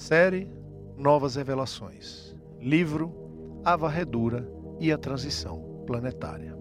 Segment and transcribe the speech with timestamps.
[0.00, 0.50] Série
[0.96, 2.34] Novas Revelações.
[2.58, 4.50] Livro A Varredura
[4.80, 6.56] e a Transição Planetária.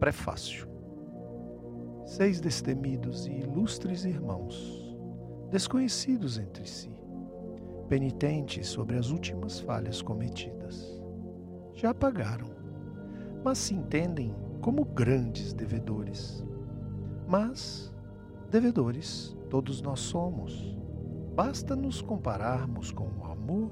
[0.00, 0.68] Prefácio.
[2.04, 4.92] Seis destemidos e ilustres irmãos,
[5.52, 6.90] desconhecidos entre si,
[7.88, 11.00] penitentes sobre as últimas falhas cometidas,
[11.72, 12.50] já pagaram,
[13.44, 16.44] mas se entendem como grandes devedores.
[17.24, 17.94] Mas,
[18.50, 20.81] devedores, todos nós somos
[21.34, 23.70] Basta nos compararmos com o amor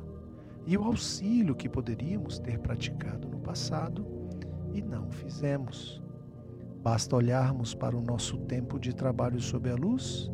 [0.66, 4.06] e o auxílio que poderíamos ter praticado no passado
[4.72, 6.02] e não fizemos.
[6.82, 10.30] Basta olharmos para o nosso tempo de trabalho sob a luz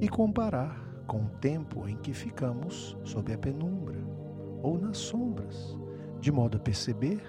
[0.00, 4.02] e comparar com o tempo em que ficamos sob a penumbra
[4.62, 5.76] ou nas sombras,
[6.18, 7.20] de modo a perceber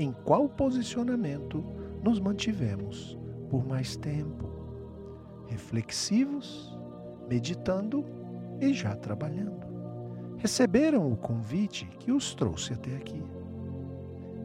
[0.00, 1.64] em qual posicionamento
[2.02, 3.16] nos mantivemos
[3.48, 4.48] por mais tempo,
[5.46, 6.76] reflexivos,
[7.28, 8.04] meditando
[8.60, 9.66] e já trabalhando.
[10.36, 13.22] Receberam o convite que os trouxe até aqui.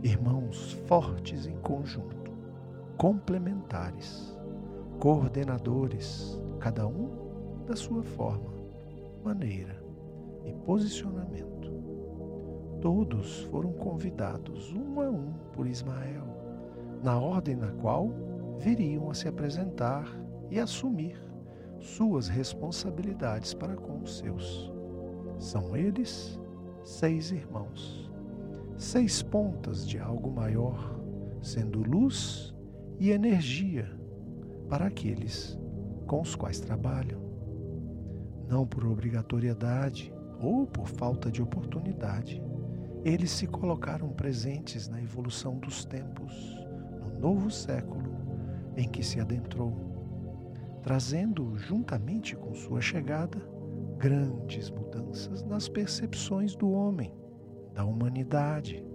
[0.03, 2.31] Irmãos fortes em conjunto,
[2.97, 4.37] complementares,
[4.99, 7.09] coordenadores, cada um
[7.65, 8.53] da sua forma,
[9.23, 9.81] maneira
[10.45, 11.71] e posicionamento.
[12.81, 16.25] Todos foram convidados um a um por Ismael,
[17.01, 18.11] na ordem na qual
[18.59, 20.05] viriam a se apresentar
[20.51, 21.17] e assumir
[21.85, 24.71] suas responsabilidades para com os seus.
[25.37, 26.39] São eles
[26.83, 28.11] seis irmãos,
[28.77, 30.99] seis pontas de algo maior,
[31.41, 32.53] sendo luz
[32.99, 33.89] e energia
[34.67, 35.59] para aqueles
[36.07, 37.21] com os quais trabalham.
[38.47, 42.41] Não por obrigatoriedade ou por falta de oportunidade,
[43.03, 46.33] eles se colocaram presentes na evolução dos tempos,
[46.99, 48.03] no novo século
[48.75, 49.94] em que se adentrou
[50.85, 53.41] trazendo juntamente com sua chegada
[53.97, 57.11] grandes mudanças nas percepções do homem,
[57.73, 58.85] da humanidade,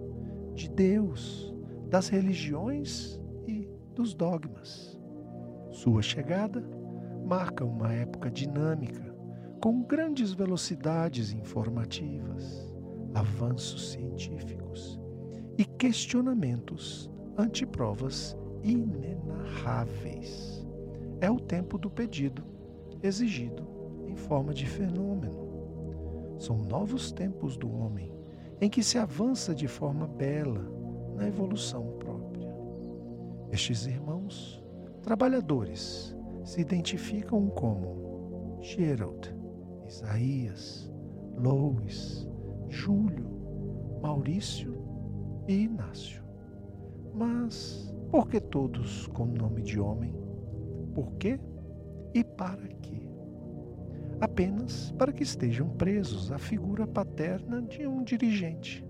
[0.53, 1.53] de Deus,
[1.89, 4.97] das religiões e dos dogmas.
[5.69, 6.65] Sua chegada
[7.25, 9.13] marca uma época dinâmica,
[9.61, 12.73] com grandes velocidades informativas,
[13.13, 14.97] avanços científicos
[15.57, 20.60] e questionamentos ante provas inenarráveis
[21.21, 22.43] é o tempo do pedido,
[23.01, 23.65] exigido
[24.07, 26.35] em forma de fenômeno.
[26.39, 28.11] São novos tempos do homem,
[28.59, 30.67] em que se avança de forma bela
[31.15, 32.51] na evolução própria.
[33.51, 34.63] Estes irmãos,
[35.03, 39.35] trabalhadores, se identificam como Gerald,
[39.87, 40.91] Isaías,
[41.37, 42.27] Lois,
[42.67, 43.29] Júlio,
[44.01, 44.75] Maurício
[45.47, 46.23] e Inácio.
[47.13, 50.30] Mas por que todos com nome de homem?
[50.93, 51.39] Por quê
[52.13, 53.01] e para quê?
[54.19, 58.85] Apenas para que estejam presos à figura paterna de um dirigente,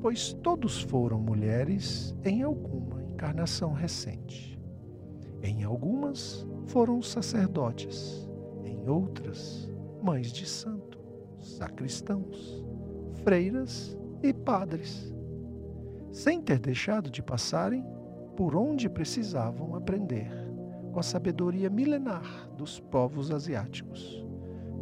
[0.00, 4.58] pois todos foram mulheres em alguma encarnação recente.
[5.42, 8.28] Em algumas foram sacerdotes,
[8.64, 9.68] em outras,
[10.00, 10.98] mães de santo,
[11.40, 12.64] sacristãos,
[13.24, 15.12] freiras e padres,
[16.12, 17.84] sem ter deixado de passarem
[18.36, 20.41] por onde precisavam aprender
[20.92, 24.24] com a sabedoria milenar dos povos asiáticos,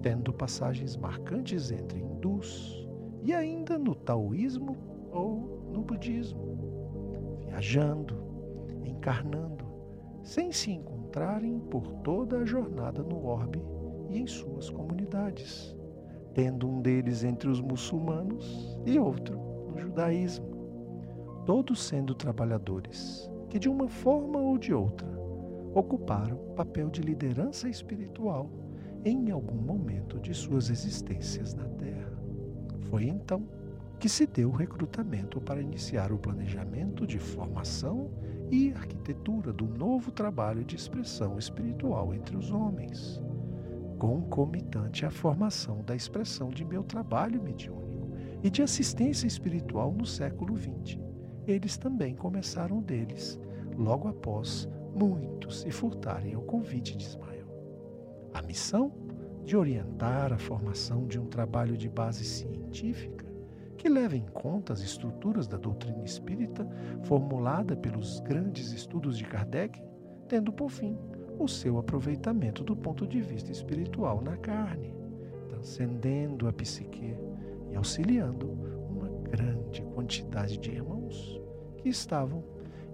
[0.03, 2.87] tendo passagens marcantes entre hindus
[3.23, 4.77] e ainda no taoísmo
[5.13, 8.17] ou no budismo, viajando,
[8.85, 9.65] encarnando,
[10.23, 13.63] sem se encontrarem por toda a jornada no orbe
[14.09, 15.77] e em suas comunidades,
[16.35, 19.39] tendo um deles entre os muçulmanos e outro
[19.69, 20.47] no judaísmo,
[21.47, 25.20] todos sendo trabalhadores que de uma forma ou de outra
[25.75, 28.51] ocuparam papel de liderança espiritual
[29.05, 32.13] em algum momento de suas existências na Terra.
[32.91, 33.49] Foi então
[33.99, 38.11] que se deu o recrutamento para iniciar o planejamento de formação
[38.51, 43.23] e arquitetura do novo trabalho de expressão espiritual entre os homens,
[43.99, 48.11] concomitante à formação da expressão de meu trabalho mediúnico
[48.43, 50.99] e de assistência espiritual no século XX.
[51.47, 53.39] Eles também começaram deles,
[53.77, 57.47] logo após muitos se furtarem ao convite de Ismael.
[58.33, 58.93] A missão
[59.45, 63.31] de orientar a formação de um trabalho de base científica
[63.77, 66.69] que leve em conta as estruturas da doutrina espírita
[67.05, 69.83] formulada pelos grandes estudos de Kardec,
[70.29, 70.99] tendo por fim
[71.39, 74.95] o seu aproveitamento do ponto de vista espiritual na carne,
[75.49, 77.17] transcendendo a psique
[77.71, 81.41] e auxiliando uma grande quantidade de irmãos
[81.79, 82.45] que estavam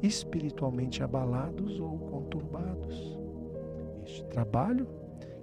[0.02, 3.19] espiritualmente abalados ou conturbados.
[4.04, 4.87] Este trabalho,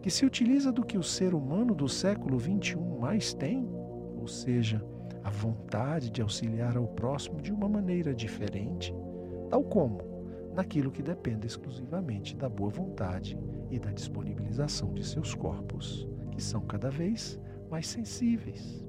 [0.01, 3.67] que se utiliza do que o ser humano do século XXI mais tem,
[4.19, 4.83] ou seja,
[5.23, 8.94] a vontade de auxiliar ao próximo de uma maneira diferente,
[9.50, 10.00] tal como
[10.53, 13.38] naquilo que depende exclusivamente da boa vontade
[13.71, 17.39] e da disponibilização de seus corpos, que são cada vez
[17.69, 18.85] mais sensíveis.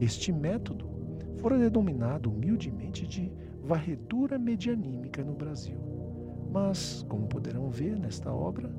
[0.00, 0.88] Este método
[1.36, 3.32] fora denominado humildemente de
[3.68, 5.78] varredura medianímica no Brasil.
[6.50, 8.74] Mas, como poderão ver nesta obra,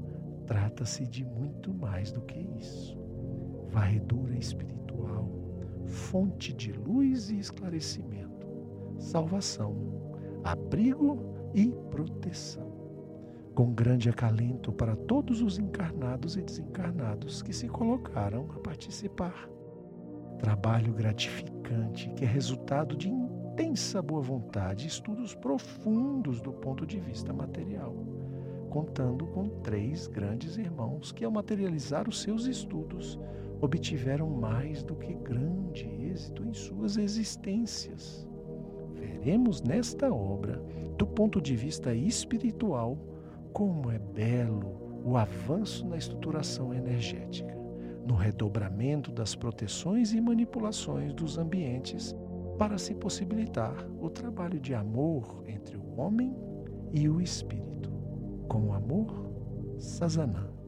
[0.47, 2.97] trata-se de muito mais do que isso.
[3.67, 5.29] Varredura espiritual,
[5.85, 8.47] fonte de luz e esclarecimento,
[8.97, 9.75] salvação,
[10.43, 12.67] abrigo e proteção.
[13.53, 19.47] Com grande acalento para todos os encarnados e desencarnados que se colocaram a participar.
[20.39, 23.11] Trabalho gratificante que é resultado de
[23.59, 27.93] intensa boa vontade estudos profundos do ponto de vista material,
[28.69, 33.19] contando com três grandes irmãos que, ao materializar os seus estudos,
[33.59, 38.25] obtiveram mais do que grande êxito em suas existências.
[38.93, 40.63] Veremos nesta obra,
[40.97, 42.97] do ponto de vista espiritual,
[43.51, 47.53] como é belo o avanço na estruturação energética,
[48.07, 52.15] no redobramento das proteções e manipulações dos ambientes
[52.59, 56.35] para se possibilitar o trabalho de amor entre o homem
[56.91, 57.89] e o espírito.
[58.49, 59.31] Com amor,
[59.79, 60.58] Sazanã.